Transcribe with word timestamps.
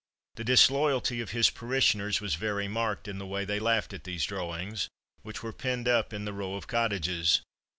The 0.33 0.43
disloyalty 0.43 1.21
of 1.21 1.29
his 1.29 1.51
parishioners 1.51 2.19
was 2.21 2.33
very 2.33 2.67
marked 2.67 3.07
in 3.07 3.19
the 3.19 3.25
way 3.27 3.45
they 3.45 3.59
laughed 3.59 3.93
at 3.93 4.03
these 4.03 4.25
drawings, 4.25 4.89
which 5.21 5.43
were 5.43 5.53
pinned 5.53 5.87
up 5.87 6.11
in 6.11 6.25
the 6.25 6.33
row 6.33 6.55
of 6.55 6.65
cottages. 6.65 7.41